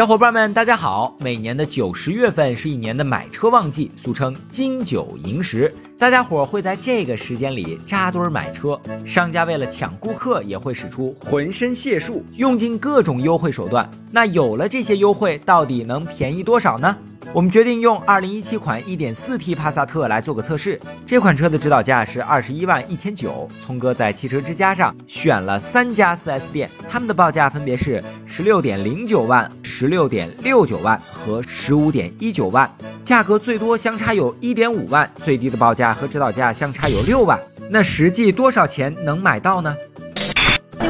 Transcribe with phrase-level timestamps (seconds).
[0.00, 1.14] 小伙伴们，大家好！
[1.20, 5.70] 每年的九十月份是一年的买车旺季，俗称金九银十。
[5.98, 13.90] 大家伙会在这个时间里扎堆买车，商家为了抢顾客，也会使出浑身解数，用尽各种优惠手段。
[14.10, 16.96] 那有了这些优惠，到底能便宜多少呢？
[17.32, 20.80] 我们决定用2017款 1.4T 帕萨特来做个测试。
[21.06, 23.48] 这款车的指导价是21万一千九。
[23.64, 32.68] 聪哥在汽车之家上选了三家 4S 店，他们的报价分别是16.09万、16.69万和15.19万，
[33.04, 37.38] 价格最多相差有一点五万，最低的报价和指导价相差有六万。
[37.68, 39.76] 那实际多少钱能买到呢？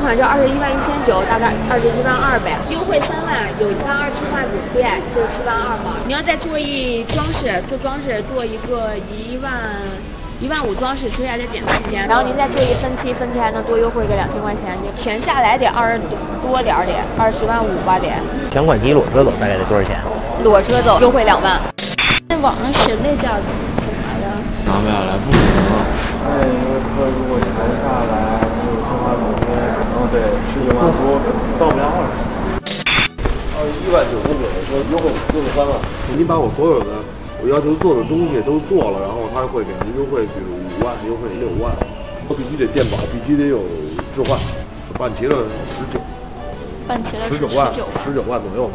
[0.00, 4.80] 这款就二十一万一千九，大概二十一万二呗，优惠三万，有一万二置换补贴，
[5.12, 6.00] 就七万二嘛。
[6.08, 9.52] 你要再做一装饰，做装饰做一个一万
[10.40, 16.00] 一万五装饰，车价再减四千，然后您再做一分期，分期还能多优惠个两千块钱，全下来得二十
[16.40, 18.08] 多点儿得，二十万五吧得。
[18.48, 20.00] 全款提裸车走大概得多少钱？
[20.42, 21.60] 裸车走优惠两万。
[22.26, 24.32] 那网上审那价怎么的？
[24.64, 25.84] 拿不下来不行了。
[26.24, 28.40] 这一个车如果全下来，
[30.60, 31.00] 后得十九万多，
[31.58, 32.12] 到不了二十。
[33.56, 35.78] 二十一万九千九的车，优惠优惠三万。
[36.16, 36.86] 你把我所有的
[37.42, 41.72] 我要求做的东西都做了，然后他会给您优惠，比如五万，优惠六万。
[42.28, 43.60] 我必须得鉴宝，必须得有
[44.14, 44.38] 置换，
[44.98, 45.36] 办齐了
[45.76, 46.00] 十九，
[46.86, 47.72] 办齐了十九万，
[48.04, 48.70] 十九万左右。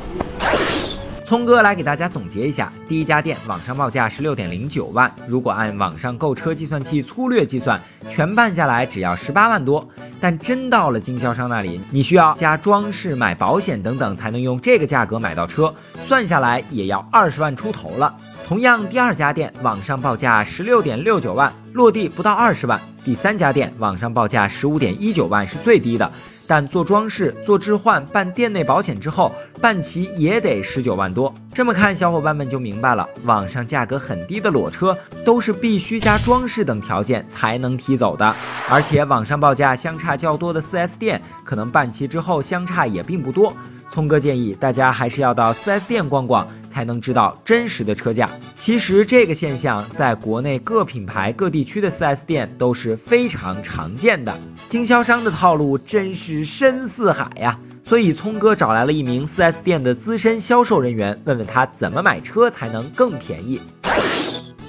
[1.26, 9.90] 聪哥来给大家总结一下：第一家店网上报价十六点零九万，如果按网上购车计算器粗略计算，全办下来只要十八万多。
[10.22, 15.73] 但真到了经销商那里，你需要加装饰、买保险等等，才能用这个价格买到车，
[16.08, 18.16] 算下来也要二十万出头了。
[18.48, 22.80] 同样，第二家店网上报价十六点六九万，落地不到二十万。
[23.03, 26.12] 第三家店网上报价十五点一九万是最低的。
[26.48, 31.34] 但做装饰、做置换、办店内保险之后，办齐也得十九万多。
[31.54, 38.36] 这么看，小伙伴们就明白了，网上价格很低的裸车，都是必须加装饰等条件才能提走的。
[38.69, 43.53] 而且网上报价相差较多的 4S 店，可能办齐之后相差也并不多。
[43.95, 46.47] 聪哥建议大家还是要到 4S 店逛逛。
[46.75, 48.29] 才能知道真实的车价。
[48.57, 54.38] 其实这个现象在国内各品牌各地区的 4S 店都是非常常见的。
[54.67, 63.62] 经销商的套路真是深似海呀，所以聪哥找来了一名 4S 店的资深销售人员，问问他怎么买车才能更便宜。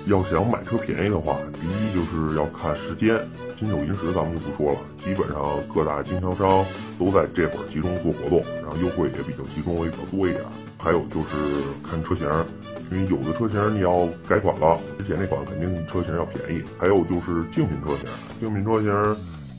[0.07, 3.19] 要想买车便宜的话，第一就是要看时间，
[3.57, 6.65] 金九银十咱们就不说了，基本上各大经销商
[6.97, 10.45] 都在这会儿集中做活动，然后优惠也比较集中，也比较多一点。
[10.79, 12.25] 还有就是看车型，
[12.93, 16.63] 因为有的车型你要改款了，之前那款肯定车型要便宜。
[16.79, 18.07] 还有就是竞品车型，
[18.39, 19.17] 竞品车型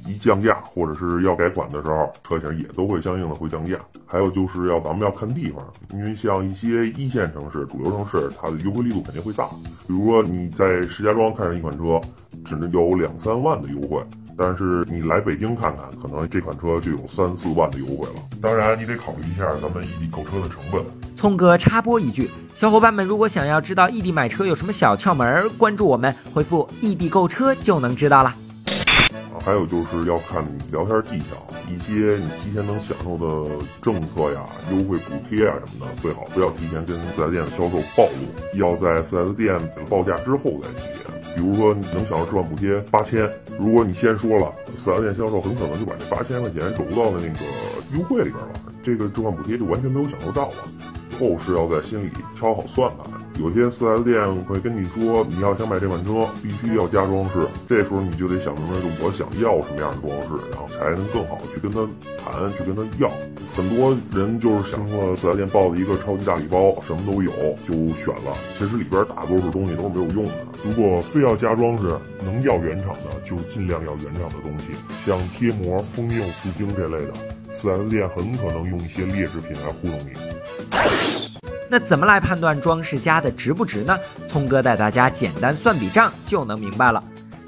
[0.07, 3.75] 一降价或者是要改款的时候，车型也都会相应的会降价。
[4.05, 9.45] 还有就是要咱们要看地方，因为像一些一线城市、主流城市，它的优惠力度肯定会大。
[9.87, 11.99] 比如说你在石家庄看上一款车，
[12.45, 14.03] 只能有两三万的优惠。
[14.39, 18.21] 但是你来北京看看，可能这款车就有三四万的优惠了。
[18.39, 20.79] 当然，你得考虑一下咱们异地购车的成本。
[21.15, 28.31] 聪哥插播一句，小伙伴们如果想要知道异地买车有什么小窍门，关注我们，回复“异地购车”就能知道了。
[29.47, 31.37] 还有就是要看聊天技巧，
[31.71, 33.49] 一些你提前能享受的
[33.81, 34.41] 政策呀、
[34.71, 39.57] 优惠补贴啊什么的，最好不要提前跟四 S 店的销售暴露，要在四 S 店
[39.89, 40.89] 报价之后再提。
[41.33, 50.55] 比如说，能享受置换补贴八千，如果你先说了，四 S 店销售很可能就把这八千块钱揉到了那个优惠里边了，这个置换补贴就完全没有享受到了。
[51.17, 53.26] 后是要在心里敲好算盘。
[53.39, 57.47] 有些四 S 店会跟你说，你要想买这款车，必须要加装饰。
[57.67, 61.87] 这时候你就得想明白，我想要什么样的装饰，然后才能更好去跟他
[62.17, 63.11] 谈，去跟他要。
[63.55, 67.31] 很多人就是想了四 S 店报的一个超级大礼包，什么都有
[67.67, 70.33] 就选了，其实里边大多数东西都是没有用的。
[70.63, 71.95] 如果非要加装饰，
[72.25, 74.73] 能要原厂的就尽量要原厂的东西，
[75.05, 77.13] 像贴膜、封釉、镀晶这类的，
[77.51, 80.26] 四 S 店很可能用一些劣质品来糊弄你。
[81.69, 83.97] 那怎么来判断装饰加的值不值呢？
[84.27, 87.03] 聪哥带大家简单算笔账就能明白了。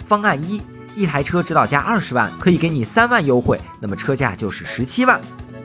[0.06, 0.62] 方案一，
[0.96, 5.20] 一台车指导价二十万，可以给你三万优惠，那么车价就是十七万。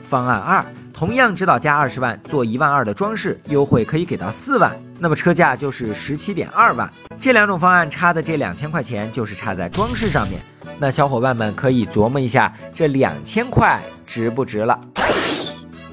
[0.07, 0.63] 方案二，
[0.93, 6.89] 同样指导价二十万，做一万二的装饰，优惠可以给到四万，那么车价就是十七点二万。
[7.19, 10.39] 这两种方案差的这两千块钱，就是差在装饰上面。
[10.77, 14.79] 那小伙伴们可以琢磨一下，这两千块值不值了。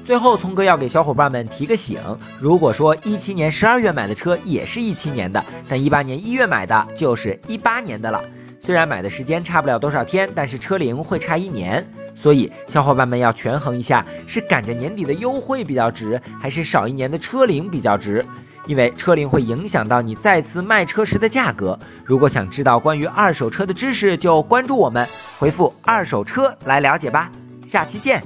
[0.05, 1.97] 最后，聪哥要给小伙伴们提个醒：
[2.37, 8.21] 如果说一七年十二月买的车也是一七年的，但一八年一月买的就是一八年的了。
[8.59, 11.85] 虽然买的时间差不了多少天，但是车龄会差一年。
[12.15, 18.25] 所以，小伙伴们要权衡一下，是赶着年底的优惠比较值，还是少一年的车龄比较值？
[18.65, 21.77] 因为车龄会影响到你再次卖车时的价格。
[22.05, 25.07] 如果想知道关于二手车的知识，就关注我们，
[25.39, 27.31] 回复“二手车”来了解吧。
[27.65, 28.21] 下期见。